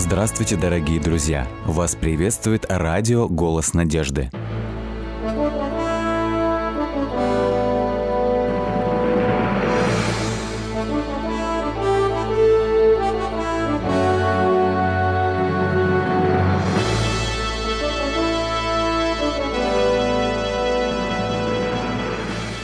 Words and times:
Здравствуйте, 0.00 0.56
дорогие 0.56 0.98
друзья! 0.98 1.46
Вас 1.66 1.94
приветствует 1.94 2.64
радио 2.70 3.28
«Голос 3.28 3.74
надежды». 3.74 4.30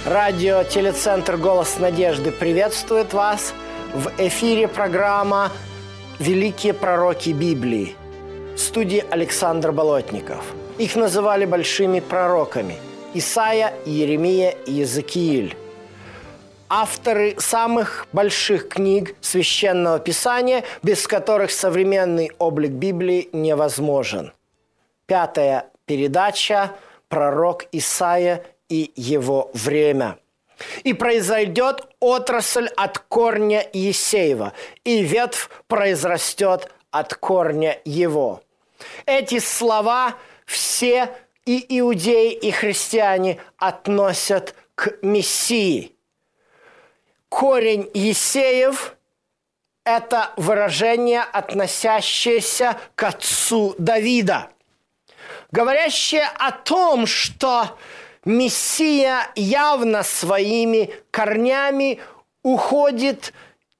Радио 0.07 0.65
«Телецентр 0.65 1.37
Голос 1.37 1.79
Надежды» 1.79 2.33
приветствует 2.33 3.13
вас. 3.13 3.53
В 3.93 4.11
эфире 4.19 4.69
программа 4.69 5.51
«Великие 6.19 6.73
пророки 6.73 7.31
Библии» 7.31 7.95
в 8.55 8.59
студии 8.59 9.05
Александр 9.11 9.71
Болотников. 9.71 10.45
Их 10.79 10.97
называли 10.97 11.45
большими 11.45 12.01
пророками– 12.01 12.77
Исаия, 13.15 13.75
Иеремия 13.85 14.55
и 14.67 14.73
Иезекииль. 14.73 15.55
Авторы 16.71 17.37
самых 17.39 18.07
больших 18.13 18.71
книг 18.71 19.15
Священного 19.21 19.99
Писания, 19.99 20.65
без 20.83 21.07
которых 21.07 21.51
современный 21.51 22.33
облик 22.39 22.71
Библии 22.73 23.29
невозможен. 23.33 24.33
Пятая 25.05 25.67
передача 25.85 26.73
«Пророк 27.09 27.67
Исаия 27.73 28.43
и 28.71 28.91
его 28.97 29.51
время». 29.53 30.17
И 30.85 30.93
произойдет 30.93 31.87
отрасль 32.01 32.69
от 32.77 32.99
корня 32.99 33.69
Есеева, 33.73 34.53
и 34.85 35.03
ветвь 35.03 35.51
произрастет 35.67 36.71
от 36.91 37.15
корня 37.15 37.79
его. 37.85 38.43
Эти 39.05 39.39
слова 39.39 40.15
все 40.47 41.11
и 41.45 41.79
иудеи, 41.79 42.33
и 42.33 42.51
христиане 42.51 43.41
относят 43.59 44.55
к 44.75 44.99
Мессии. 45.03 45.95
Корень 47.29 47.91
Есеев– 47.95 48.97
это 49.85 50.33
выражение, 50.37 51.21
относящееся 51.21 52.79
к 52.95 53.03
отцу 53.05 53.75
Давида, 53.79 54.51
говорящее 55.51 56.29
о 56.39 56.51
том, 56.53 57.07
что 57.07 57.77
Мессия 58.27 59.31
явно 59.37 60.03
своими 60.03 60.91
корнями 61.11 62.01
уходит 62.43 63.33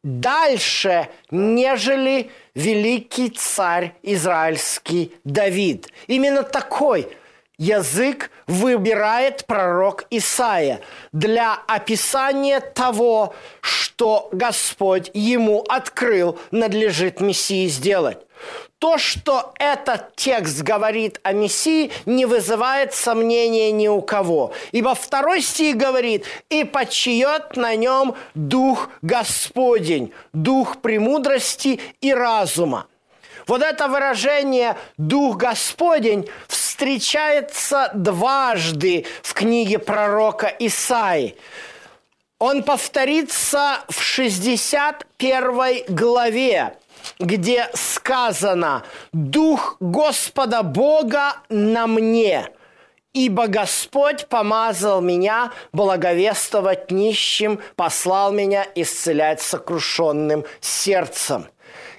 дальше, 0.05 1.09
нежели 1.33 2.31
великий 2.55 3.31
царь 3.31 3.95
израильский 4.03 5.13
Давид. 5.25 5.89
Именно 6.07 6.45
такой 6.45 7.09
язык 7.59 8.31
выбирает 8.47 9.47
пророк 9.47 10.05
Исаия 10.11 10.81
для 11.13 11.55
описания 11.67 12.61
того, 12.61 13.35
что 13.61 14.29
Господь 14.33 15.11
ему 15.15 15.65
открыл, 15.69 16.39
надлежит 16.51 17.21
Мессии 17.21 17.67
сделать. 17.69 18.19
То, 18.79 18.99
что 18.99 19.55
этот 19.59 20.15
текст 20.17 20.61
говорит 20.61 21.19
о 21.23 21.33
Мессии, 21.33 21.91
не 22.05 22.27
вызывает 22.27 22.93
сомнения 22.93 23.73
ни 23.73 23.89
у 23.89 24.03
кого. 24.03 24.53
Ибо 24.73 24.95
второй 24.95 25.41
стих 25.41 25.77
говорит, 25.77 26.27
«И 26.51 26.65
почиет 26.65 27.57
на 27.57 27.75
нем 27.75 28.15
Дух 28.35 28.91
Господень, 29.01 30.13
Дух 30.35 30.83
премудрости 30.83 31.81
и 32.03 32.13
разума». 32.13 32.87
Вот 33.47 33.63
это 33.63 33.89
выражение 33.89 34.77
«Дух 34.97 35.37
Господень» 35.37 36.29
встречается 36.49 37.91
дважды 37.95 39.07
в 39.23 39.35
книге 39.35 39.79
пророка 39.79 40.53
Исаи. 40.59 41.37
Он 42.39 42.63
повторится 42.63 43.79
в 43.89 44.01
61 44.01 45.85
главе 45.89 46.77
где 47.19 47.69
сказано 47.75 48.85
«Дух 49.13 49.77
Господа 49.81 50.63
Бога 50.63 51.35
на 51.49 51.87
мне, 51.87 52.49
ибо 53.13 53.47
Господь 53.47 54.27
помазал 54.27 55.01
меня 55.01 55.53
благовествовать 55.73 56.91
нищим, 56.91 57.61
послал 57.77 58.33
меня 58.33 58.67
исцелять 58.75 59.41
сокрушенным 59.41 60.45
сердцем». 60.61 61.47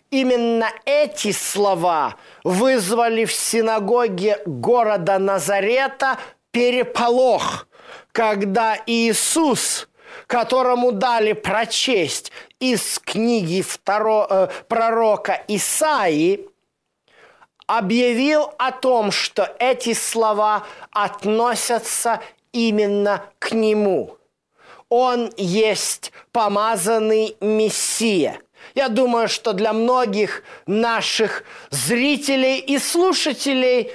Именно 0.09 0.72
эти 0.85 1.31
слова 1.31 2.16
вызвали 2.44 3.25
в 3.25 3.34
синагоге 3.34 4.41
города 4.45 5.19
Назарета 5.19 6.18
переполох, 6.51 7.68
когда 8.12 8.78
Иисус– 8.85 9.88
которому 10.25 10.91
дали 10.91 11.34
прочесть 11.34 12.31
из 12.59 13.00
книги 13.00 13.62
второ, 13.62 14.28
э, 14.29 14.47
пророка 14.68 15.44
Исаии, 15.47 16.50
объявил 17.66 18.53
о 18.57 18.72
том, 18.72 19.12
что 19.12 19.56
эти 19.59 19.94
слова 19.94 20.66
относятся 20.91 22.22
именно 22.51 23.24
к 23.39 23.51
нему. 23.51 24.18
Он 24.89 25.31
есть 25.35 26.13
помазанный 26.31 27.35
Мессия. 27.41 28.39
Я 28.77 28.89
думаю, 28.89 29.27
что 29.27 29.53
для 29.53 29.73
многих 29.73 30.43
наших 30.67 31.43
зрителей 31.71 32.59
и 32.59 32.77
слушателей 32.77 33.91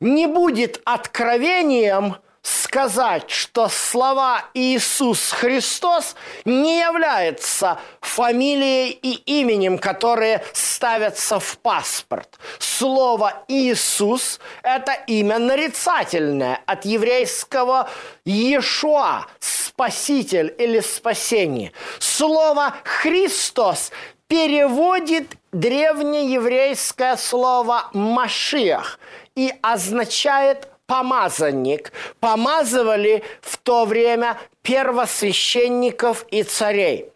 не 0.00 0.26
будет 0.26 0.80
откровением– 0.86 2.16
сказать, 2.46 3.28
что 3.28 3.68
слова 3.68 4.44
Иисус 4.54 5.32
Христос 5.32 6.14
не 6.44 6.78
являются 6.78 7.78
фамилией 8.00 8.90
и 8.90 9.40
именем, 9.40 9.78
которые 9.78 10.44
ставятся 10.52 11.40
в 11.40 11.58
паспорт. 11.58 12.38
Слово 12.60 13.44
Иисус– 13.48 14.38
это 14.62 14.92
имя 15.08 15.38
нарицательное 15.38 16.60
от 16.66 16.84
еврейского 16.84 17.90
Иешуа– 18.24 19.26
спаситель 19.76 20.54
или 20.56 20.80
спасение. 20.80 21.70
Слово 21.98 22.74
Христос 22.82 23.92
переводит 24.26 25.36
древнееврейское 25.52 27.16
слово 27.16 27.90
«машиах» 27.92 28.98
и 29.34 29.52
означает 29.60 30.68
помазанник, 30.86 31.92
помазывали 32.20 33.22
в 33.42 33.58
то 33.58 33.84
время 33.84 34.38
первосвященников 34.62 36.24
и 36.30 36.42
царей. 36.42 37.10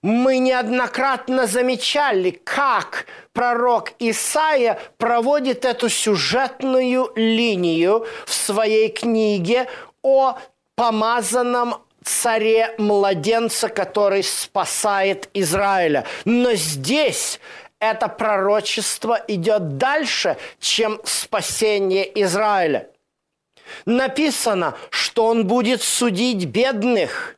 Мы 0.00 0.38
неоднократно 0.38 1.48
замечали, 1.48 2.30
как 2.30 3.06
пророк 3.32 3.94
Исаия 3.98 4.78
проводит 4.96 5.64
эту 5.64 5.88
сюжетную 5.88 7.10
линию 7.16 8.06
в 8.26 8.32
своей 8.32 8.90
книге 8.90 9.66
о 10.02 10.38
помазанном 10.78 11.82
царе 12.04 12.72
младенца, 12.78 13.68
который 13.68 14.22
спасает 14.22 15.28
Израиля. 15.34 16.06
Но 16.24 16.54
здесь 16.54 17.40
это 17.80 18.06
пророчество 18.06 19.20
идет 19.26 19.76
дальше, 19.76 20.36
чем 20.60 21.00
спасение 21.02 22.08
Израиля. 22.22 22.90
Написано, 23.86 24.76
что 24.90 25.26
он 25.26 25.48
будет 25.48 25.82
судить 25.82 26.44
бедных. 26.44 27.34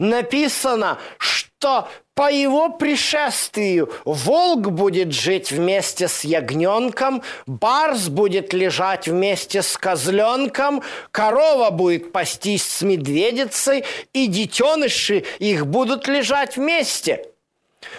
Написано, 0.00 0.98
что 1.18 1.88
по 2.14 2.30
его 2.30 2.68
пришествию 2.68 3.92
волк 4.04 4.70
будет 4.70 5.12
жить 5.12 5.50
вместе 5.50 6.08
с 6.08 6.24
ягненком, 6.24 7.22
барс 7.46 8.08
будет 8.08 8.52
лежать 8.52 9.08
вместе 9.08 9.62
с 9.62 9.76
козленком, 9.76 10.82
корова 11.10 11.70
будет 11.70 12.12
пастись 12.12 12.66
с 12.66 12.82
медведицей, 12.82 13.84
и 14.12 14.26
детеныши 14.26 15.24
их 15.38 15.66
будут 15.66 16.08
лежать 16.08 16.56
вместе– 16.56 17.26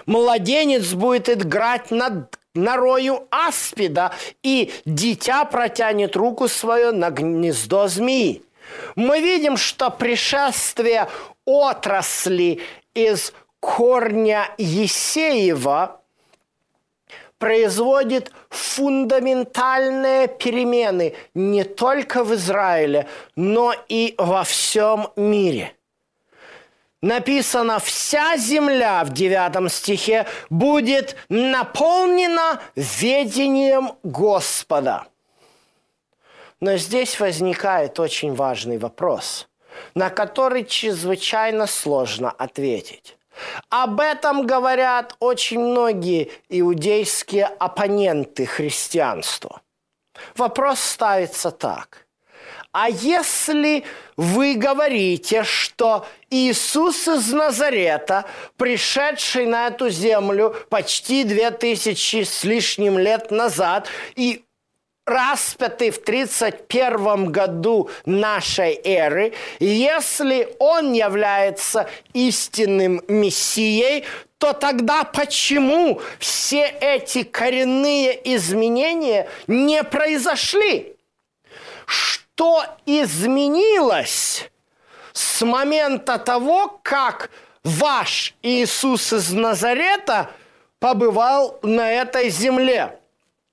Младенец 0.05 0.93
будет 0.93 1.29
играть 1.29 1.91
над 1.91 2.37
норою 2.53 3.27
аспида, 3.29 4.13
и 4.43 4.71
дитя 4.85 5.45
протянет 5.45 6.15
руку 6.15 6.47
свою 6.47 6.93
на 6.93 7.09
гнездо 7.09 7.87
змеи. 7.87 8.43
Мы 8.95 9.21
видим, 9.21 9.57
что 9.57 9.89
пришествие 9.89 11.07
отрасли 11.45 12.61
из 12.93 13.33
корня 13.65 14.49
Есеева 14.57 15.99
производит 17.39 18.31
фундаментальные 18.49 20.27
перемены 20.27 21.15
не 21.33 21.63
только 21.63 22.23
в 22.23 22.33
Израиле, 22.35 23.07
но 23.35 23.73
и 23.89 24.13
во 24.17 24.43
всем 24.43 25.07
мире– 25.15 25.73
написано, 27.01 27.79
вся 27.79 28.37
земля 28.37 29.03
в 29.03 29.13
девятом 29.13 29.69
стихе 29.69 30.25
будет 30.49 31.15
наполнена 31.29 32.61
ведением 32.75 33.91
Господа. 34.03 35.05
Но 36.59 36.77
здесь 36.77 37.19
возникает 37.19 37.99
очень 37.99 38.33
важный 38.33 38.77
вопрос, 38.77 39.47
на 39.93 40.09
который 40.09 40.65
чрезвычайно 40.65 41.67
сложно 41.67 42.31
ответить. 42.31 43.17
Об 43.69 43.99
этом 43.99 44.45
говорят 44.47 45.15
очень 45.19 45.59
многие 45.59 46.31
иудейские 46.49 47.45
оппоненты 47.45 48.45
христианства. 48.45 49.61
Вопрос 50.35 50.79
ставится 50.79 51.51
так. 51.51 52.05
А 52.71 52.89
если 52.89 53.85
вы 54.17 54.55
говорите, 54.55 55.43
что 55.43 56.05
Иисус 56.29 57.07
из 57.07 57.31
Назарета, 57.31 58.25
пришедший 58.57 59.45
на 59.45 59.67
эту 59.67 59.89
землю 59.89 60.55
почти 60.69 61.23
две 61.23 61.51
тысячи 61.51 62.23
с 62.23 62.43
лишним 62.43 62.97
лет 62.97 63.31
назад 63.31 63.87
и 64.15 64.44
распятый 65.05 65.91
в 65.91 66.03
31 66.03 67.31
году 67.31 67.89
нашей 68.05 68.79
эры, 68.83 69.33
если 69.59 70.55
он 70.59 70.93
является 70.93 71.89
истинным 72.13 73.01
Мессией, 73.07 74.05
то 74.37 74.53
тогда 74.53 75.03
почему 75.03 76.01
все 76.19 76.65
эти 76.65 77.23
коренные 77.23 78.35
изменения 78.35 79.29
не 79.47 79.83
произошли? 79.83 80.95
что 82.35 82.65
изменилось 82.85 84.49
с 85.13 85.45
момента 85.45 86.17
того, 86.17 86.79
как 86.83 87.29
ваш 87.63 88.35
Иисус 88.41 89.13
из 89.13 89.31
Назарета 89.31 90.31
побывал 90.79 91.59
на 91.61 91.89
этой 91.91 92.29
земле. 92.29 92.99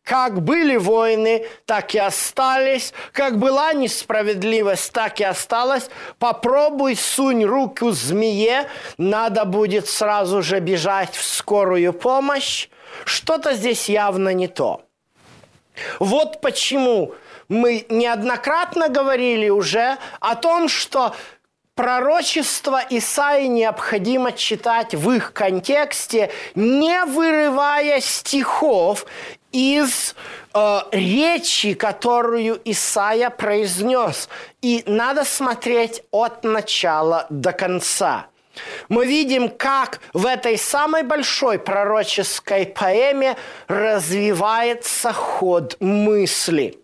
Как 0.02 0.42
были 0.42 0.76
войны, 0.76 1.46
так 1.64 1.94
и 1.94 1.98
остались. 1.98 2.92
Как 3.12 3.38
была 3.38 3.72
несправедливость, 3.72 4.92
так 4.92 5.20
и 5.20 5.24
осталась. 5.24 5.88
Попробуй 6.18 6.96
сунь 6.96 7.44
руку 7.44 7.92
змее, 7.92 8.68
надо 8.98 9.44
будет 9.44 9.88
сразу 9.88 10.42
же 10.42 10.58
бежать 10.58 11.14
в 11.14 11.24
скорую 11.24 11.92
помощь. 11.92 12.68
Что-то 13.04 13.54
здесь 13.54 13.88
явно 13.88 14.30
не 14.34 14.48
то. 14.48 14.82
Вот 16.00 16.40
почему 16.40 17.14
мы 17.48 17.86
неоднократно 17.88 18.88
говорили 18.88 19.48
уже 19.48 19.98
о 20.20 20.34
том, 20.34 20.68
что 20.68 21.14
пророчество 21.74 22.82
Исаи 22.90 23.46
необходимо 23.46 24.32
читать 24.32 24.94
в 24.94 25.10
их 25.10 25.32
контексте, 25.32 26.30
не 26.54 27.04
вырывая 27.04 28.00
стихов 28.00 29.06
из 29.52 30.14
э, 30.54 30.78
речи, 30.92 31.74
которую 31.74 32.60
Исаия 32.64 33.30
произнес. 33.30 34.28
И 34.60 34.82
надо 34.86 35.24
смотреть 35.24 36.02
от 36.10 36.44
начала 36.44 37.26
до 37.30 37.52
конца. 37.52 38.26
Мы 38.88 39.06
видим, 39.06 39.48
как 39.48 40.00
в 40.12 40.26
этой 40.26 40.58
самой 40.58 41.04
большой 41.04 41.58
пророческой 41.58 42.66
поэме 42.66 43.36
развивается 43.68 45.12
ход 45.12 45.76
мысли– 45.80 46.78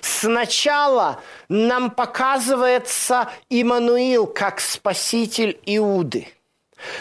Сначала 0.00 1.20
нам 1.48 1.90
показывается 1.90 3.30
Иммануил 3.48 4.26
как 4.26 4.60
спаситель 4.60 5.58
Иуды. 5.66 6.28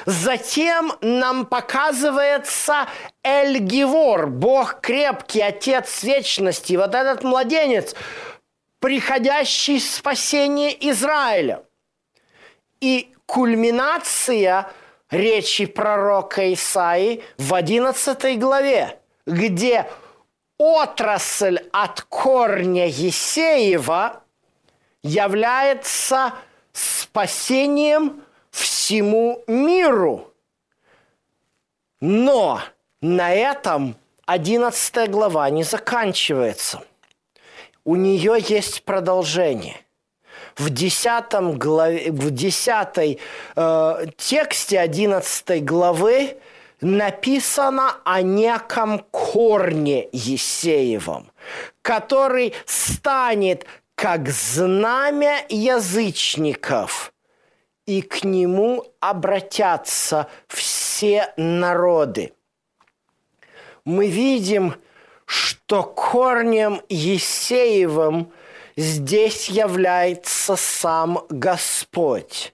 Затем 0.06 0.94
нам 1.02 1.46
показывается 1.46 2.88
Эльгивор, 3.24 4.28
Бог 4.28 4.82
крепкий, 4.82 5.42
Отец 5.42 6.04
вечности, 6.04 6.76
вот 6.76 6.96
этот 6.96 7.24
младенец, 7.24 7.96
приходящий 8.80 9.80
спасение 9.80 10.76
Израиля. 10.92 11.64
И 12.82 13.14
кульминация 13.26 14.70
речи 15.10 15.66
пророка 15.66 16.54
Исаи 16.54 17.24
в 17.38 17.54
11 17.54 18.40
главе, 18.40 19.00
где 19.26 19.90
отрасль 20.58 21.60
от 21.72 22.02
корня 22.02 22.88
Есеева 22.88 24.24
является 25.02 26.34
спасением 26.72 28.24
всему 28.62 29.44
миру. 29.48 30.32
Но 32.00 32.62
на 33.02 33.34
этом 33.34 33.96
11 34.26 35.10
глава 35.10 35.50
не 35.50 35.64
заканчивается. 35.64 36.84
У 37.84 37.96
нее 37.96 38.38
есть 38.40 38.84
продолжение. 38.84 39.78
В 40.56 40.70
10, 40.70 41.58
главе, 41.58 42.12
в 42.12 42.30
10 42.30 43.20
э, 43.56 44.06
тексте 44.18 44.80
11 44.80 45.66
главы 45.66 46.38
написано 46.80 47.96
о 48.04 48.22
неком 48.22 49.00
корне 49.12 50.08
Есеевом, 50.12 51.32
который 51.82 52.54
станет 52.66 53.66
как 53.96 54.30
знамя 54.30 55.46
язычников, 55.50 57.13
и 57.86 58.02
к 58.02 58.24
нему 58.24 58.86
обратятся 59.00 60.28
все 60.48 61.34
народы. 61.38 62.34
Мы 63.86 64.08
видим, 64.08 64.76
что 65.26 65.84
корнем 65.84 66.82
Есеевым 66.90 68.32
здесь 68.76 69.50
является 69.50 70.56
сам 70.56 71.26
Господь 71.30 72.54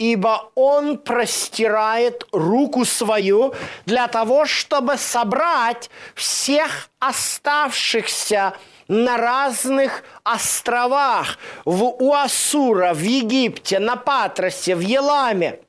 ибо 0.00 0.50
Он 0.54 0.96
простирает 0.96 2.26
руку 2.32 2.86
свою 2.86 3.54
для 3.84 4.08
того, 4.08 4.46
чтобы 4.46 4.96
собрать 4.96 5.90
всех 6.14 6.88
оставшихся 6.98 8.54
на 8.88 9.18
разных 9.18 10.02
островах, 10.24 11.38
в 11.66 11.84
Уасура, 11.84 12.94
в 12.94 13.02
Египте, 13.02 13.78
на 13.78 13.96
Патросе, 13.96 14.74
в 14.74 14.80
Еламе. 14.80 15.60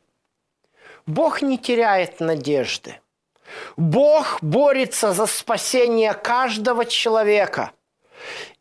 Бог 1.06 1.42
не 1.42 1.58
теряет 1.58 2.22
надежды. 2.22 3.02
Бог 3.76 4.38
борется 4.42 5.12
за 5.12 5.26
спасение 5.26 6.14
каждого 6.14 6.86
человека. 6.86 7.72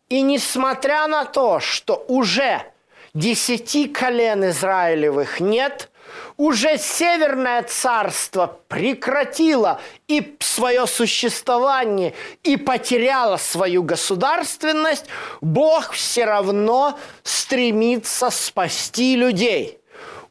И 0.08 0.20
несмотря 0.22 1.06
на 1.06 1.24
то, 1.26 1.60
что 1.60 2.04
уже 2.08 2.64
десяти 3.14 3.88
колен 3.88 4.48
Израилевых 4.50 5.40
нет, 5.40 5.90
уже 6.36 6.78
Северное 6.78 7.62
царство 7.62 8.58
прекратило 8.68 9.80
и 10.08 10.36
свое 10.40 10.86
существование, 10.86 12.14
и 12.42 12.56
потеряло 12.56 13.36
свою 13.36 13.82
государственность, 13.82 15.06
Бог 15.40 15.92
все 15.92 16.24
равно 16.24 16.98
стремится 17.22 18.30
спасти 18.30 19.16
людей. 19.16 19.78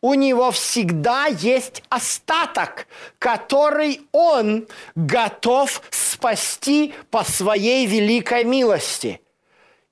У 0.02 0.14
него 0.14 0.52
всегда 0.52 1.28
есть 1.28 1.84
остаток, 1.90 2.88
который 3.20 4.02
он 4.12 4.68
готов 4.96 5.82
спасти 5.90 6.94
по 7.12 7.24
своей 7.24 7.86
великой 7.86 8.46
милости. 8.46 9.22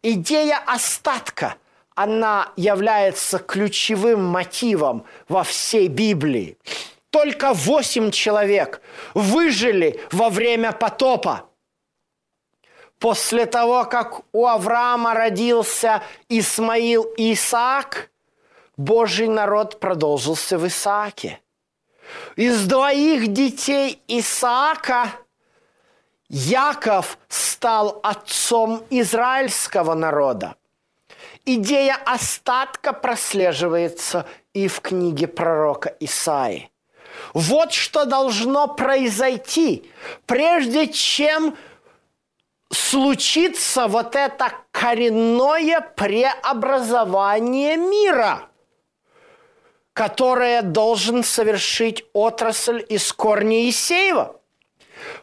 Идея 0.02 0.58
остатка– 0.66 1.56
она 1.98 2.52
является 2.56 3.40
ключевым 3.40 4.24
мотивом 4.24 5.04
во 5.28 5.44
всей 5.44 5.88
Библии. 5.88 6.56
Только 7.10 7.54
восемь 7.54 8.12
человек 8.12 8.82
выжили 9.16 10.00
во 10.12 10.30
время 10.30 10.74
потопа. 10.74 11.50
После 13.00 13.48
того, 13.48 13.86
как 13.86 14.22
у 14.32 14.46
Авраама 14.46 15.16
родился 15.16 16.04
Исмаил 16.30 17.04
и 17.18 17.34
Исаак, 17.34 18.12
Божий 18.78 19.28
народ 19.28 19.80
продолжился 19.80 20.60
в 20.60 20.68
Исааке. 20.68 21.42
Из 22.36 22.68
двоих 22.68 23.34
детей 23.34 24.00
Исаака 24.08 25.14
Яков 26.30 27.18
стал 27.28 28.00
отцом 28.04 28.84
израильского 28.92 29.96
народа– 29.96 30.58
идея 31.48 31.96
остатка 32.06 32.94
прослеживается 32.94 34.28
и 34.54 34.68
в 34.68 34.82
книге 34.82 35.28
пророка 35.28 35.96
Исаи. 36.00 36.70
Вот 37.34 37.74
что 37.74 38.06
должно 38.06 38.68
произойти, 38.68 39.90
прежде 40.28 40.88
чем 40.88 41.58
случится 42.72 43.88
вот 43.88 44.16
это 44.16 44.52
коренное 44.72 45.82
преобразование 45.82 47.78
мира. 47.78 48.50
которое 49.98 50.62
должен 50.62 51.24
совершить 51.24 52.06
отрасль 52.14 52.86
из 52.88 53.12
корня 53.12 53.68
Исеева. 53.68 54.40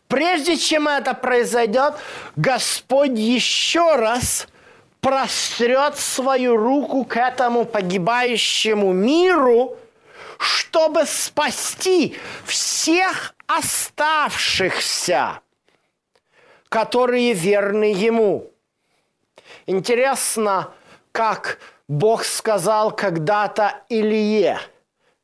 Прежде 0.08 0.56
чем 0.56 0.88
это 0.88 1.14
произойдет, 1.14 1.94
Господь 2.34 3.16
еще 3.16 3.94
раз 3.94 4.48
прострет 5.04 5.98
свою 5.98 6.56
руку 6.56 7.04
к 7.04 7.18
этому 7.18 7.66
погибающему 7.66 8.94
миру, 8.94 9.76
чтобы 10.38 11.04
спасти 11.04 12.16
всех 12.46 13.34
оставшихся, 13.46 15.40
которые 16.70 17.34
верны 17.34 17.92
Ему. 17.92 18.50
Интересно, 19.66 20.72
как 21.12 21.58
Бог 21.86 22.24
сказал 22.24 22.90
когда-то 22.90 23.82
Илье, 23.90 24.58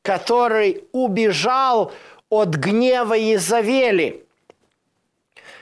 который 0.03 0.83
убежал 0.91 1.91
от 2.29 2.49
гнева 2.49 3.17
Изавели. 3.33 4.27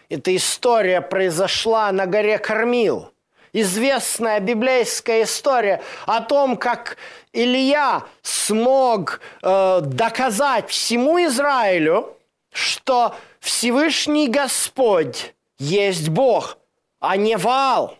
Эта 0.09 0.35
история 0.35 0.99
произошла 0.99 1.89
на 1.93 2.05
горе 2.05 2.37
Кормил. 2.37 3.13
Известная 3.53 4.39
библейская 4.39 5.23
история 5.23 5.81
о 6.05 6.21
том, 6.21 6.55
как 6.55 6.97
Илья 7.33 8.03
смог 8.21 9.21
э, 9.41 9.81
доказать 9.81 10.69
всему 10.69 11.23
Израилю, 11.25 12.15
что 12.51 13.15
Всевышний 13.39 14.27
Господь 14.27 15.33
есть 15.57 16.09
Бог, 16.09 16.57
а 16.99 17.17
не 17.17 17.37
Вал. 17.37 17.97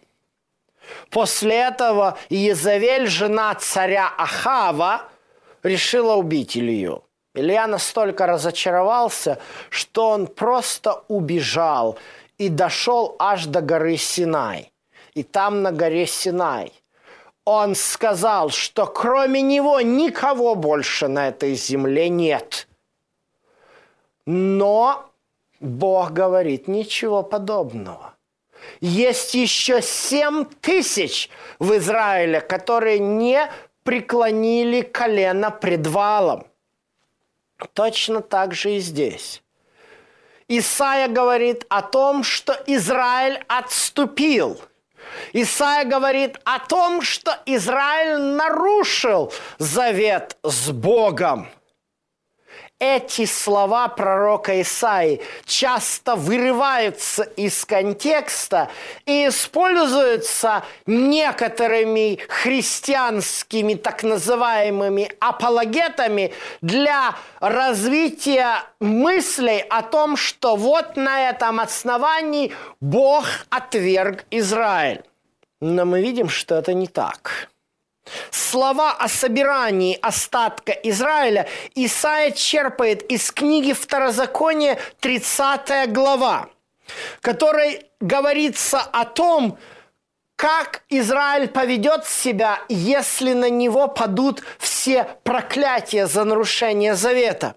После 1.09 1.55
этого 1.55 2.17
Иезавель, 2.29 3.07
жена 3.07 3.55
царя 3.55 4.11
Ахава, 4.17 5.03
решила 5.63 6.15
убить 6.15 6.57
Илью. 6.57 7.03
Илья 7.35 7.67
настолько 7.67 8.25
разочаровался, 8.25 9.39
что 9.69 10.09
он 10.09 10.27
просто 10.27 11.03
убежал 11.07 11.97
и 12.37 12.49
дошел 12.49 13.15
аж 13.19 13.45
до 13.45 13.61
горы 13.61 13.97
Синай. 13.97 14.71
И 15.13 15.23
там 15.23 15.61
на 15.61 15.71
горе 15.71 16.05
Синай 16.05 16.73
он 17.49 17.73
сказал, 17.73 18.51
что 18.51 18.85
кроме 18.85 19.41
него 19.41 19.81
никого 19.81 20.53
больше 20.53 21.07
на 21.07 21.29
этой 21.29 21.55
земле 21.55 22.07
нет. 22.07 22.67
Но 24.27 25.09
Бог 25.59 26.11
говорит 26.11 26.67
ничего 26.67 27.23
подобного. 27.23 28.13
Есть 28.81 29.33
еще 29.33 29.81
семь 29.81 30.45
тысяч 30.45 31.29
в 31.57 31.75
Израиле, 31.77 32.39
которые 32.39 32.99
не 32.99 33.49
преклонили 33.83 34.81
колено 34.81 35.49
пред 35.49 35.87
валом. 35.87 36.45
Точно 37.73 38.21
так 38.21 38.53
же 38.53 38.75
и 38.75 38.79
здесь. 38.79 39.41
Исаия 40.47 41.07
говорит 41.07 41.65
о 41.69 41.81
том, 41.81 42.23
что 42.23 42.53
Израиль 42.67 43.43
отступил. 43.47 44.59
Исаия 45.33 45.85
говорит 45.85 46.39
о 46.43 46.59
том, 46.59 47.01
что 47.01 47.37
Израиль 47.45 48.19
нарушил 48.19 49.33
завет 49.57 50.37
с 50.43 50.71
Богом– 50.71 51.47
эти 52.79 53.25
слова 53.25 53.89
пророка 53.89 54.61
Исаи 54.61 55.21
часто 55.45 56.15
вырываются 56.15 57.23
из 57.23 57.65
контекста 57.65 58.69
и 59.05 59.27
используются 59.27 60.63
некоторыми 60.85 62.19
христианскими 62.29 63.73
так 63.73 64.03
называемыми 64.03 65.11
апологетами 65.19 66.33
для 66.61 67.15
развития 67.39 68.63
мыслей 68.79 69.59
о 69.69 69.81
том, 69.81 70.15
что 70.15 70.55
вот 70.55 70.95
на 70.95 71.29
этом 71.29 71.59
основании 71.59 72.53
Бог 72.79 73.25
отверг 73.49 74.25
Израиль. 74.31 75.03
Но 75.59 75.83
мы 75.83 76.01
видим, 76.01 76.29
что 76.29 76.55
это 76.55 76.73
не 76.73 76.87
так 76.87 77.49
слова 78.31 78.91
о 78.91 79.07
собирании 79.07 79.97
остатка 80.01 80.71
Израиля 80.71 81.47
Исаия 81.75 82.31
черпает 82.31 83.03
из 83.11 83.31
книги 83.31 83.73
Второзакония 83.73 84.79
30 84.99 85.91
глава, 85.91 86.49
которой 87.21 87.85
говорится 87.99 88.81
о 88.81 89.05
том, 89.05 89.57
как 90.35 90.83
Израиль 90.87 91.49
поведет 91.49 92.05
себя, 92.05 92.61
если 92.69 93.33
на 93.33 93.49
него 93.49 93.89
падут 93.89 94.41
все 94.57 95.05
проклятия 95.23 96.07
за 96.07 96.23
нарушение 96.23 96.95
завета. 96.95 97.55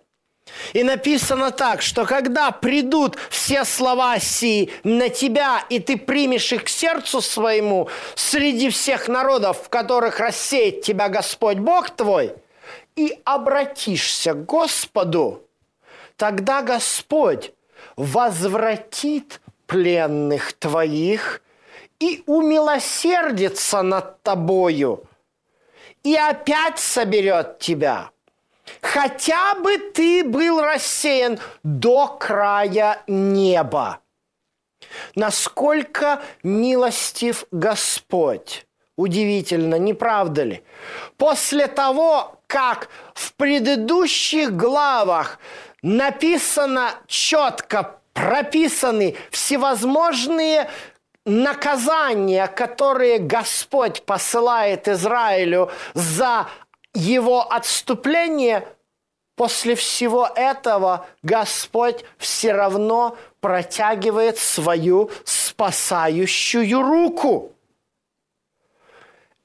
И 0.72 0.82
написано 0.84 1.50
так, 1.50 1.82
что 1.82 2.04
когда 2.04 2.50
придут 2.50 3.16
все 3.30 3.64
слова 3.64 4.18
сии 4.18 4.70
на 4.84 5.08
тебя, 5.08 5.64
и 5.68 5.78
ты 5.78 5.96
примешь 5.96 6.52
их 6.52 6.64
к 6.64 6.68
сердцу 6.68 7.20
своему 7.20 7.88
среди 8.14 8.70
всех 8.70 9.08
народов, 9.08 9.64
в 9.64 9.68
которых 9.68 10.20
рассеет 10.20 10.82
тебя 10.82 11.08
Господь 11.08 11.58
Бог 11.58 11.90
твой, 11.90 12.34
и 12.96 13.18
обратишься 13.24 14.34
к 14.34 14.44
Господу, 14.44 15.42
тогда 16.16 16.62
Господь 16.62 17.52
возвратит 17.96 19.40
пленных 19.66 20.52
твоих 20.52 21.42
и 21.98 22.22
умилосердится 22.26 23.82
над 23.82 24.22
тобою, 24.22 25.04
и 26.02 26.14
опять 26.16 26.78
соберет 26.78 27.58
тебя– 27.58 28.10
хотя 28.80 29.54
бы 29.56 29.78
ты 29.78 30.24
был 30.24 30.60
рассеян 30.60 31.38
до 31.62 32.08
края 32.08 33.02
неба. 33.06 34.00
Насколько 35.14 36.22
милостив 36.42 37.44
Господь. 37.50 38.66
Удивительно, 38.96 39.76
не 39.76 39.94
правда 39.94 40.42
ли? 40.42 40.62
После 41.16 41.66
того, 41.66 42.40
как 42.46 42.88
в 43.14 43.32
предыдущих 43.34 44.54
главах 44.54 45.38
написано 45.82 46.90
четко, 47.06 47.96
прописаны 48.12 49.16
всевозможные 49.30 50.68
наказания, 51.24 52.46
которые 52.48 53.18
Господь 53.18 54.02
посылает 54.02 54.88
Израилю 54.88 55.70
за 55.94 56.48
его 56.94 57.50
отступление, 57.50 58.66
после 59.36 59.74
всего 59.74 60.28
этого 60.34 61.06
Господь 61.22 62.04
все 62.18 62.52
равно 62.52 63.16
протягивает 63.40 64.38
свою 64.38 65.10
спасающую 65.24 66.82
руку. 66.82 67.52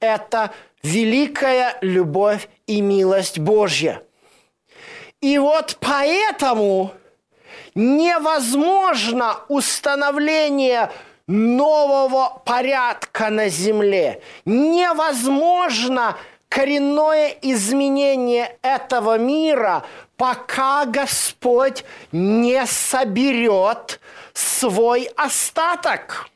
Это 0.00 0.52
великая 0.82 1.76
любовь 1.80 2.48
и 2.66 2.80
милость 2.80 3.38
Божья. 3.38 4.02
И 5.20 5.38
вот 5.38 5.78
поэтому 5.80 6.92
невозможно 7.74 9.40
установление 9.48 10.92
нового 11.26 12.40
порядка 12.44 13.30
на 13.30 13.48
земле. 13.48 14.22
Невозможно 14.44 16.16
коренное 16.48 17.36
изменение 17.42 18.56
этого 18.62 19.18
мира, 19.18 19.84
пока 20.16 20.84
Господь 20.86 21.84
не 22.12 22.66
соберет 22.66 24.00
свой 24.32 25.04
остаток. 25.16 26.28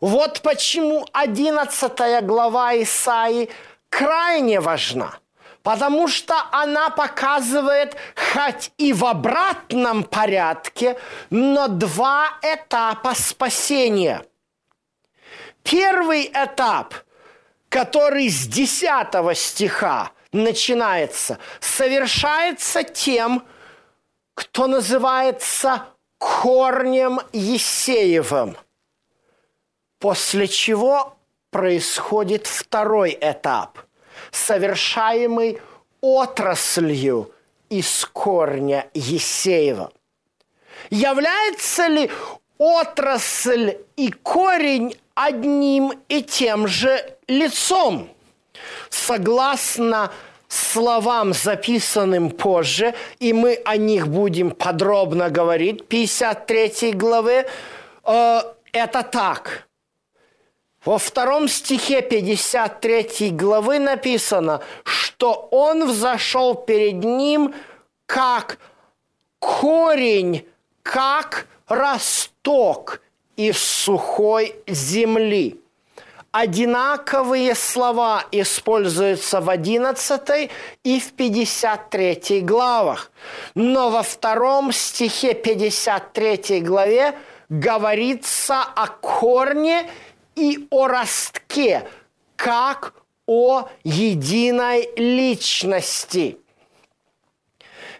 Вот 0.00 0.42
почему 0.42 1.06
11 1.12 2.24
глава 2.26 2.76
Исаи 2.82 3.48
крайне 3.88 4.60
важна, 4.60 5.14
потому 5.62 6.08
что 6.08 6.34
она 6.52 6.90
показывает, 6.90 7.96
хоть 8.14 8.70
и 8.76 8.92
в 8.92 9.04
обратном 9.06 10.04
порядке, 10.04 10.98
но 11.30 11.68
два 11.68 12.28
этапа 12.42 13.14
спасения. 13.14 14.26
Первый 15.62 16.30
этап– 16.34 16.94
который 17.74 18.28
с 18.28 18.46
10 18.46 19.36
стиха 19.36 20.12
начинается, 20.30 21.40
совершается 21.58 22.84
тем, 22.84 23.44
кто 24.34 24.68
называется 24.68 25.84
корнем 26.18 27.18
Есеевым, 27.32 28.56
после 29.98 30.46
чего 30.46 31.16
происходит 31.50 32.46
второй 32.46 33.18
этап, 33.20 33.80
совершаемый 34.30 35.60
отраслью 36.00 37.32
из 37.70 38.04
корня 38.04 38.88
Есеева. 38.94 39.92
Является 40.90 41.88
ли 41.88 42.08
отрасль 42.56 43.78
и 43.96 44.12
корень 44.12 44.96
одним 45.14 45.92
и 46.08 46.22
тем 46.22 46.66
же 46.66 47.16
лицом. 47.28 48.08
Согласно 48.90 50.12
словам, 50.48 51.32
записанным 51.32 52.30
позже, 52.30 52.94
и 53.18 53.32
мы 53.32 53.60
о 53.64 53.76
них 53.76 54.08
будем 54.08 54.50
подробно 54.50 55.30
говорить, 55.30 55.86
53 55.88 56.92
главы, 56.92 57.46
э, 58.04 58.40
это 58.72 59.02
так. 59.02 59.66
Во 60.84 60.98
втором 60.98 61.48
стихе 61.48 62.02
53 62.02 63.30
главы 63.30 63.78
написано, 63.78 64.60
что 64.84 65.48
он 65.50 65.86
взошел 65.86 66.54
перед 66.54 67.02
ним 67.02 67.54
как 68.06 68.58
корень, 69.38 70.46
как 70.82 71.46
росток 71.66 73.00
из 73.36 73.58
сухой 73.58 74.56
земли. 74.66 75.60
Одинаковые 76.32 77.54
слова 77.54 78.24
используются 78.32 79.40
в 79.40 79.48
11 79.48 80.50
и 80.82 80.98
в 80.98 81.12
53 81.12 82.40
главах. 82.40 83.12
Но 83.54 83.90
во 83.90 84.02
втором 84.02 84.72
стихе 84.72 85.34
53 85.34 86.60
главе 86.60 87.14
говорится 87.48 88.62
о 88.62 88.88
корне 88.88 89.88
и 90.34 90.66
о 90.70 90.88
ростке, 90.88 91.88
как 92.34 92.94
о 93.26 93.68
единой 93.84 94.88
личности– 94.96 96.38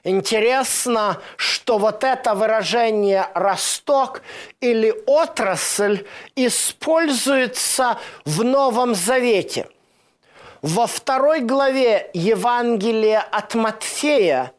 Интересно, 0.06 1.22
что 1.36 1.78
вот 1.78 2.04
это 2.04 2.34
выражение 2.34 3.26
«росток» 3.34 4.20
или 4.60 4.94
«отрасль» 5.06 6.06
используется 6.36 7.98
в 8.26 8.44
Новом 8.44 8.94
Завете. 8.94 9.66
Во 10.60 10.86
второй 10.86 11.40
главе 11.40 12.10
Евангелия 12.12 13.20
от 13.22 13.54
Матфея 13.54 14.52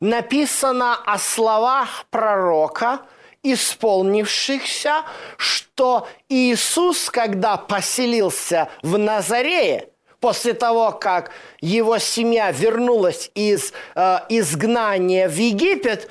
написано 0.00 0.94
о 0.94 1.18
словах 1.18 2.04
пророка, 2.10 3.00
исполнившихся, 3.42 5.04
что 5.38 6.06
Иисус, 6.28 7.08
когда 7.08 7.56
поселился 7.56 8.68
в 8.82 8.98
Назарее– 8.98 9.88
после 10.24 10.54
того, 10.54 10.90
как 10.90 11.32
его 11.60 11.98
семья 11.98 12.50
вернулась 12.50 13.30
из 13.34 13.74
э, 13.94 14.20
изгнания 14.30 15.28
в 15.28 15.36
Египет 15.36 16.08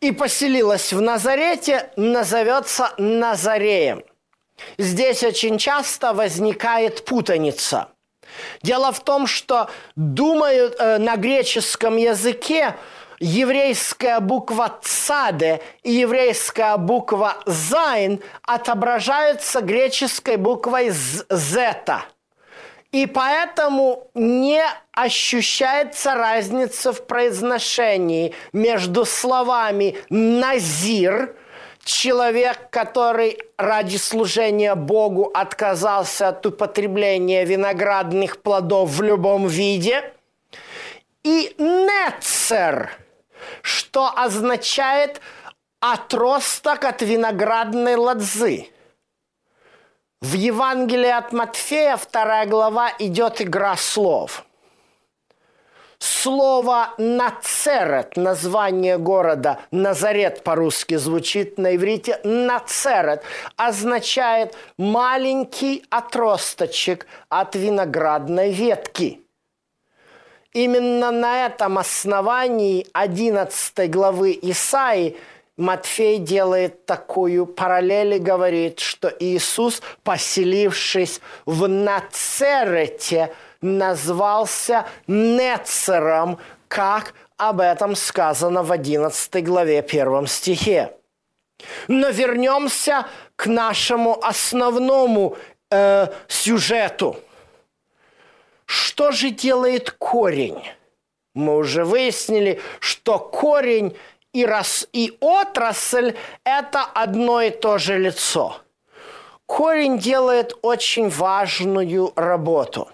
и 0.00 0.10
поселилась 0.10 0.92
в 0.92 1.00
Назарете, 1.00 1.90
назовется 1.94 2.92
Назареем. 2.98 4.02
Здесь 4.78 5.22
очень 5.22 5.58
часто 5.58 6.12
возникает 6.12 7.04
путаница. 7.04 7.90
Дело 8.64 8.90
в 8.90 8.98
том, 8.98 9.28
что 9.28 9.70
думают 9.94 10.74
э, 10.80 10.98
на 10.98 11.14
греческом 11.14 11.98
языке 11.98 12.74
еврейская 13.20 14.18
буква 14.18 14.76
«цаде» 14.82 15.62
и 15.84 15.92
еврейская 15.92 16.76
буква 16.78 17.36
«зайн» 17.46 18.20
отображаются 18.42 19.60
греческой 19.60 20.36
буквой 20.36 20.90
«зета». 20.90 22.06
И 22.96 23.04
поэтому 23.04 24.08
не 24.14 24.64
ощущается 24.92 26.14
разница 26.14 26.94
в 26.94 27.06
произношении 27.06 28.32
между 28.54 29.04
словами 29.04 29.98
«назир», 30.08 31.36
человек, 31.84 32.70
который 32.70 33.38
ради 33.58 33.98
служения 33.98 34.74
Богу 34.74 35.30
отказался 35.34 36.28
от 36.28 36.46
употребления 36.46 37.44
виноградных 37.44 38.40
плодов 38.40 38.88
в 38.88 39.02
любом 39.02 39.46
виде, 39.46 40.14
и 41.22 41.54
«нецер», 41.58 42.92
что 43.60 44.10
означает 44.16 45.20
отросток 45.80 46.84
от 46.84 47.02
виноградной 47.02 47.96
лозы– 47.96 48.70
в 50.20 50.32
Евангелии 50.32 51.10
от 51.10 51.32
Матфея, 51.32 51.96
вторая 51.96 52.46
глава, 52.46 52.92
идет 52.98 53.40
игра 53.42 53.76
слов. 53.76 54.44
Слово 55.98 56.90
«нацерет», 56.98 58.16
название 58.16 58.98
города, 58.98 59.60
Назарет 59.70 60.42
по-русски 60.42 60.96
звучит 60.96 61.58
на 61.58 61.74
иврите, 61.76 62.20
«нацерет» 62.22 63.22
означает 63.56 64.54
маленький 64.76 65.84
отросточек 65.88 67.06
от 67.30 67.54
виноградной 67.54 68.52
ветки. 68.52 69.20
Именно 70.52 71.10
на 71.10 71.46
этом 71.46 71.78
основании 71.78 72.86
11 72.92 73.90
главы 73.90 74.38
Исаии– 74.40 75.16
Матфей 75.56 76.18
делает 76.18 76.84
такую 76.84 77.46
параллель 77.46 78.14
и 78.14 78.18
говорит, 78.18 78.78
что 78.78 79.08
Иисус, 79.08 79.80
поселившись 80.02 81.20
в 81.46 81.66
Нацерете, 81.66 83.32
назвался 83.62 84.86
Нецером, 85.06 86.38
как 86.68 87.14
об 87.38 87.60
этом 87.60 87.96
сказано 87.96 88.62
в 88.62 88.70
11 88.70 89.44
главе 89.44 89.80
1 89.80 90.26
стихе. 90.26 90.92
Но 91.88 92.10
вернемся 92.10 93.06
к 93.34 93.46
нашему 93.46 94.22
основному 94.22 95.38
э, 95.70 96.08
сюжету. 96.28 97.16
Что 98.66 99.10
же 99.10 99.30
делает 99.30 99.90
корень? 99.92 100.62
Мы 101.34 101.56
уже 101.56 101.84
выяснили, 101.84 102.60
что 102.80 103.18
корень 103.18 103.96
и, 104.36 104.44
рас, 104.44 104.86
и 104.92 105.16
отрасль– 105.20 106.14
это 106.44 106.82
одно 106.82 107.40
и 107.40 107.50
то 107.50 107.78
же 107.78 107.98
лицо. 107.98 108.60
Корень 109.46 109.98
делает 109.98 110.52
очень 110.60 111.08
важную 111.08 112.12
работу. 112.16 112.88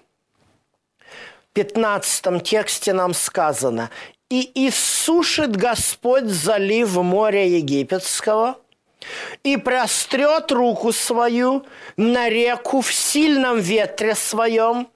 В 1.50 1.54
15 1.54 2.44
тексте 2.44 2.92
нам 2.92 3.12
сказано 3.12 3.90
«И 4.30 4.68
иссушит 4.68 5.56
Господь 5.56 6.26
залив 6.26 6.94
моря 6.94 7.44
египетского, 7.44 8.56
и 9.42 9.56
прострет 9.56 10.52
руку 10.52 10.92
свою 10.92 11.64
на 11.96 12.28
реку 12.28 12.82
в 12.82 12.92
сильном 12.92 13.58
ветре 13.58 14.14
своем, 14.14 14.86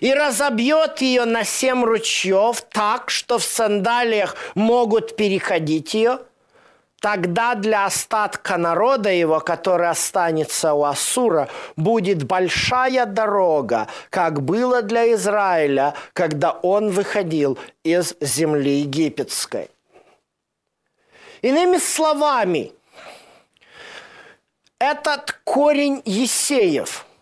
и 0.00 0.12
разобьет 0.12 1.00
ее 1.00 1.24
на 1.24 1.44
семь 1.44 1.84
ручьев 1.84 2.62
так, 2.70 3.10
что 3.10 3.38
в 3.38 3.44
сандалиях 3.44 4.36
могут 4.54 5.16
переходить 5.16 5.94
ее, 5.94 6.20
тогда 7.00 7.54
для 7.54 7.86
остатка 7.86 8.56
народа 8.56 9.10
его, 9.10 9.40
который 9.40 9.88
останется 9.88 10.74
у 10.74 10.84
Асура, 10.84 11.48
будет 11.76 12.24
большая 12.24 13.06
дорога, 13.06 13.88
как 14.10 14.42
было 14.42 14.82
для 14.82 15.12
Израиля, 15.12 15.94
когда 16.12 16.52
он 16.52 16.90
выходил 16.90 17.58
из 17.82 18.14
земли 18.20 18.80
египетской. 18.80 19.70
Иными 21.42 21.76
словами, 21.76 22.72
этот 24.78 25.38
корень 25.44 26.00
Есеев– 26.06 27.04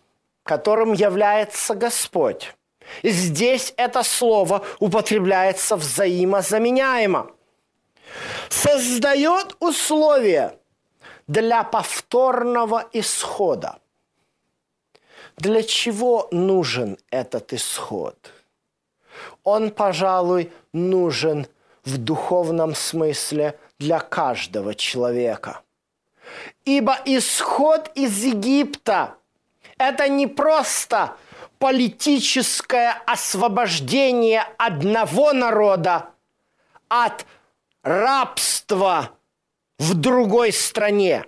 которым 0.43 0.93
является 0.93 1.73
Господь. 1.73 2.53
Здесь 3.01 3.73
это 3.77 4.03
слово 4.03 4.63
употребляется 4.79 5.75
взаимозаменяемо. 5.77 7.31
Создает 8.49 9.55
условия 9.59 10.59
для 11.27 11.63
повторного 11.63 12.87
исхода. 12.91 13.79
Для 15.37 15.63
чего 15.63 16.27
нужен 16.31 16.97
этот 17.09 17.53
исход? 17.53 18.15
Он, 19.43 19.71
пожалуй, 19.71 20.51
нужен 20.73 21.47
в 21.85 21.97
духовном 21.97 22.75
смысле 22.75 23.57
для 23.79 23.99
каждого 23.99 24.75
человека. 24.75 25.61
Ибо 26.65 26.97
исход 27.05 27.89
из 27.95 28.23
Египта– 28.23 29.15
это 29.89 30.07
не 30.07 30.27
просто 30.27 31.15
политическое 31.59 33.01
освобождение 33.05 34.45
одного 34.57 35.33
народа 35.33 36.09
от 36.89 37.25
рабства 37.83 39.11
в 39.79 39.93
другой 39.93 40.51
стране. 40.51 41.25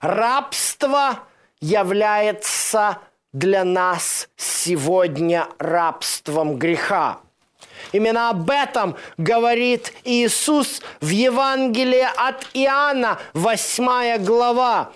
Рабство 0.00 1.20
является 1.60 2.98
для 3.32 3.64
нас 3.64 4.28
сегодня 4.36 5.48
рабством 5.58 6.58
греха. 6.58 7.20
Именно 7.92 8.30
об 8.30 8.50
этом 8.50 8.96
говорит 9.16 9.92
Иисус 10.04 10.82
в 11.00 11.08
Евангелии 11.08 12.06
от 12.16 12.46
Иоанна, 12.54 13.18
8 13.34 14.18
глава. 14.24 14.92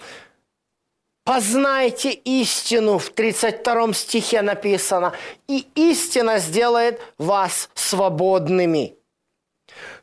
Познайте 1.26 2.12
истину, 2.12 2.98
в 2.98 3.10
32 3.10 3.94
стихе 3.94 4.42
написано, 4.42 5.12
и 5.48 5.66
истина 5.74 6.38
сделает 6.38 7.00
вас 7.18 7.68
свободными. 7.74 8.94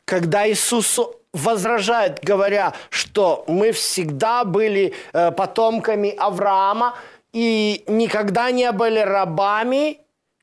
Когда 0.03 0.45
Иисус 0.49 0.99
возражает, 1.31 2.19
говоря, 2.21 2.73
что 2.89 3.45
мы 3.47 3.71
всегда 3.71 4.43
были 4.43 4.93
э, 5.13 5.31
потомками 5.31 6.09
Авраама 6.09 6.97
и 7.31 7.85
никогда 7.87 8.51
не 8.51 8.69
были 8.73 8.99
рабами, 8.99 9.99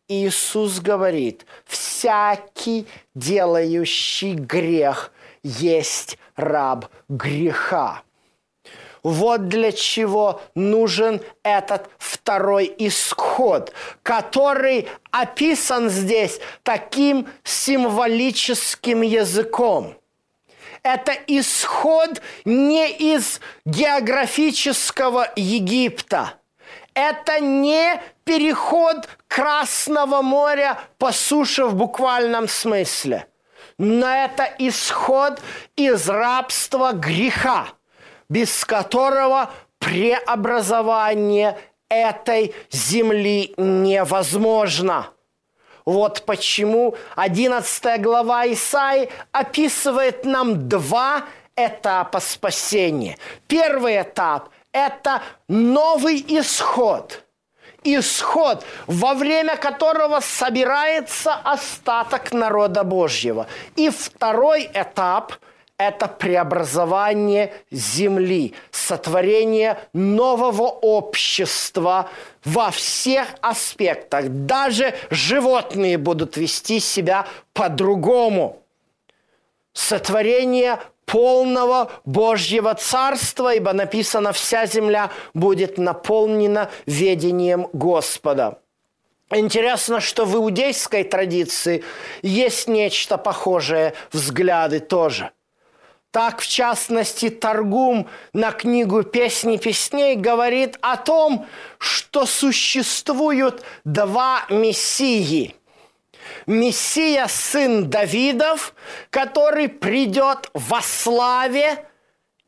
Иисус 0.08 0.80
говорит, 0.80 1.44
всякий 1.66 2.86
делающий 3.14 4.32
грех 4.32 5.12
есть 5.42 6.16
раб 6.36 6.86
греха. 7.10 8.02
Вот 9.02 9.48
для 9.48 9.72
чего 9.72 10.42
нужен 10.54 11.22
этот 11.42 11.88
второй 11.98 12.72
исход, 12.78 13.72
который 14.02 14.88
описан 15.10 15.88
здесь 15.88 16.40
таким 16.62 17.26
символическим 17.42 19.02
языком. 19.02 19.94
Это 20.82 21.12
исход 21.26 22.20
не 22.44 22.90
из 22.90 23.40
географического 23.64 25.30
Египта. 25.36 26.34
Это 26.94 27.40
не 27.40 28.00
переход 28.24 29.08
Красного 29.28 30.22
моря 30.22 30.78
по 30.98 31.12
суше 31.12 31.64
в 31.64 31.74
буквальном 31.74 32.48
смысле. 32.48 33.26
Но 33.78 34.06
это 34.06 34.48
исход 34.58 35.40
из 35.76 36.08
рабства 36.08 36.92
греха– 36.92 37.68
без 38.30 38.64
которого 38.64 39.50
преобразование 39.78 41.58
этой 41.90 42.54
земли 42.70 43.52
невозможно. 43.58 45.10
Вот 45.84 46.22
почему 46.24 46.94
11 47.16 48.00
глава 48.00 48.46
Исаи 48.46 49.10
описывает 49.32 50.24
нам 50.24 50.68
два 50.68 51.24
этапа 51.56 52.20
спасения. 52.20 53.18
Первый 53.48 54.00
этап– 54.00 54.50
это 54.72 55.22
новый 55.48 56.24
исход. 56.28 57.24
Исход, 57.82 58.64
во 58.86 59.14
время 59.14 59.56
которого 59.56 60.20
собирается 60.20 61.34
остаток 61.34 62.30
народа 62.32 62.84
Божьего. 62.84 63.46
И 63.74 63.88
второй 63.88 64.70
этап– 64.72 65.34
это 65.80 66.08
преобразование 66.08 67.54
земли, 67.70 68.52
сотворение 68.70 69.78
нового 69.94 70.64
общества 70.64 72.10
во 72.44 72.70
всех 72.70 73.28
аспектах. 73.40 74.26
Даже 74.28 74.94
животные 75.08 75.96
будут 75.96 76.36
вести 76.36 76.80
себя 76.80 77.26
по-другому. 77.54 78.62
Сотворение 79.72 80.78
полного 81.06 81.90
Божьего 82.04 82.74
Царства, 82.74 83.54
ибо 83.54 83.72
написано, 83.72 84.32
вся 84.32 84.66
земля 84.66 85.10
будет 85.32 85.78
наполнена 85.78 86.70
ведением 86.84 87.68
Господа. 87.72 88.58
Интересно, 89.30 90.00
что 90.00 90.26
в 90.26 90.36
иудейской 90.36 91.04
традиции 91.04 91.84
есть 92.20 92.68
нечто 92.68 93.16
похожее, 93.16 93.94
взгляды 94.12 94.80
тоже– 94.80 95.30
так, 96.10 96.40
в 96.40 96.46
частности, 96.46 97.30
Торгум 97.30 98.08
на 98.32 98.50
книгу 98.50 99.04
«Песни 99.04 99.58
песней» 99.58 100.16
говорит 100.16 100.76
о 100.80 100.96
том, 100.96 101.46
что 101.78 102.26
существуют 102.26 103.62
два 103.84 104.44
мессии. 104.48 105.54
Мессия– 106.46 107.26
сын 107.28 107.88
Давидов, 107.88 108.74
который 109.10 109.68
придет 109.68 110.50
во 110.52 110.80
славе, 110.82 111.86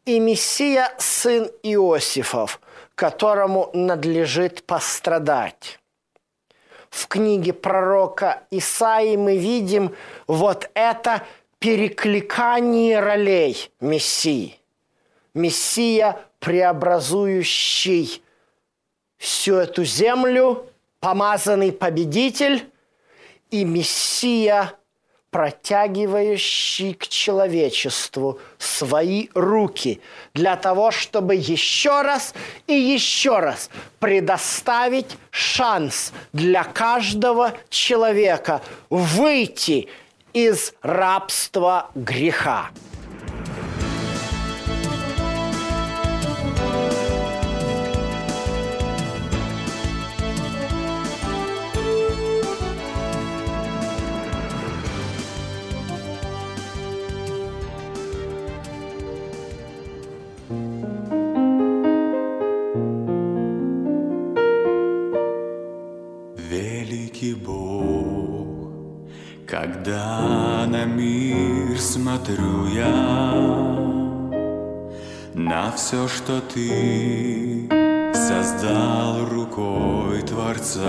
и 0.06 0.18
Мессия– 0.18 0.92
сын 0.98 1.48
Иосифов, 1.62 2.60
которому 2.96 3.70
надлежит 3.74 4.64
пострадать. 4.64 5.78
В 6.90 7.06
книге 7.06 7.52
пророка 7.52 8.42
Исаии 8.50 9.16
мы 9.16 9.36
видим 9.36 9.94
вот 10.26 10.68
это– 10.74 11.22
перекликании 11.62 12.94
ролей 12.94 13.70
Мессии. 13.80 14.58
Мессия, 15.32 16.18
преобразующий 16.40 18.20
всю 19.16 19.54
эту 19.54 19.84
землю, 19.84 20.66
помазанный 20.98 21.70
победитель, 21.70 22.66
и 23.52 23.64
Мессия, 23.64 24.74
протягивающий 25.30 26.94
к 26.94 27.06
человечеству 27.06 28.40
свои 28.58 29.28
руки 29.32 30.00
для 30.34 30.56
того, 30.56 30.90
чтобы 30.90 31.36
еще 31.36 32.02
раз 32.02 32.34
и 32.66 32.74
еще 32.74 33.38
раз 33.38 33.70
предоставить 34.00 35.16
шанс 35.30 36.12
для 36.32 36.64
каждого 36.64 37.54
человека 37.70 38.62
выйти 38.90 39.88
из 40.32 40.74
рабства 40.82 41.90
греха. 41.94 42.70
Все, 75.76 76.08
что 76.08 76.40
ты 76.40 77.68
создал 78.14 79.28
рукой 79.28 80.22
Творца. 80.22 80.80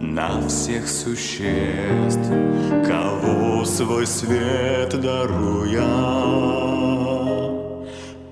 На 0.00 0.46
всех 0.48 0.88
существ, 0.88 2.30
кого 2.86 3.64
свой 3.64 4.06
свет 4.06 5.00
даруя 5.00 5.82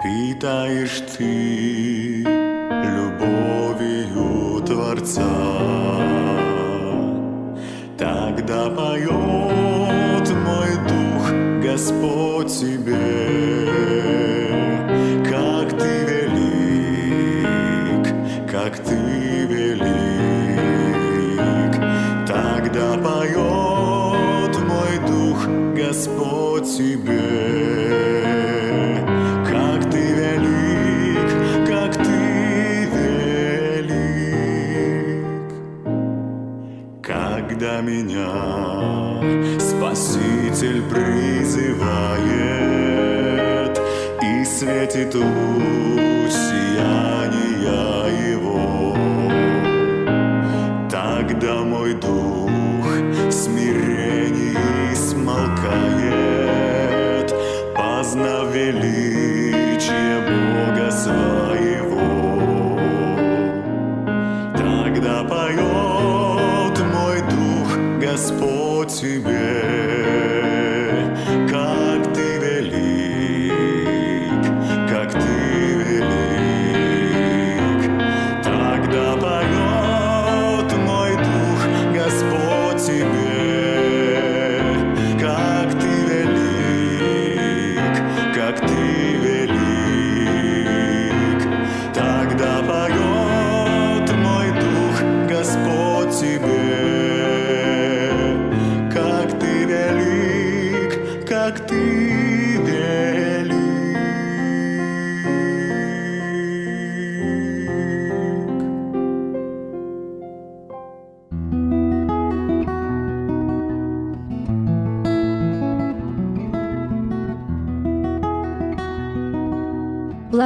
Питаешь 0.02 1.02
ты 1.16 2.22
любовью 2.84 4.62
Творца. 4.64 5.22
Когда 7.98 8.70
поет 8.70 10.30
мой 10.30 10.70
дух, 10.88 11.24
Господь 11.62 12.48
тебе, 12.48 12.89
entre 44.90 45.04
tu 45.04 45.22
se 46.28 46.99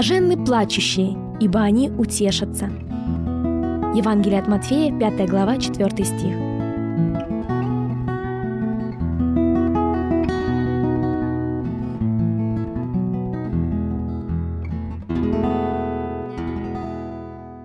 Блаженны 0.05 0.37
плачущие, 0.37 1.17
ибо 1.41 1.63
они 1.63 1.89
утешатся. 1.89 2.67
Евангелие 3.95 4.39
от 4.39 4.49
Матфея, 4.49 4.93
5 4.99 5.31
глава, 5.31 5.57
4 5.57 6.05
стих. 6.05 6.37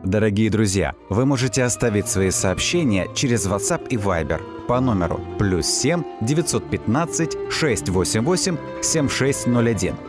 Дорогие 0.06 0.50
друзья, 0.50 0.94
вы 1.10 1.26
можете 1.26 1.64
оставить 1.66 2.08
свои 2.08 2.32
сообщения 2.32 3.10
через 3.14 3.48
WhatsApp 3.48 3.90
и 3.90 3.98
Viber 3.98 4.40
по 4.66 4.80
номеру 4.80 5.20
плюс 5.38 5.66
7 5.66 6.04
915 6.22 7.52
688 7.52 8.58
7601 8.82 10.09